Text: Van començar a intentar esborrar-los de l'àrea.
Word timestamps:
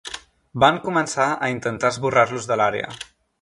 Van 0.63 0.79
començar 0.85 1.27
a 1.35 1.49
intentar 1.57 1.93
esborrar-los 1.97 2.49
de 2.53 2.59
l'àrea. 2.63 2.91